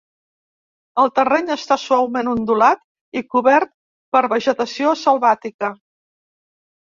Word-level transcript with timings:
El 1.01 1.11
terreny 1.17 1.51
està 1.55 1.75
suaument 1.81 2.31
ondulat 2.31 2.81
i 3.21 3.23
cobert 3.35 3.71
per 4.17 4.23
vegetació 4.33 4.95
selvàtica. 5.03 5.71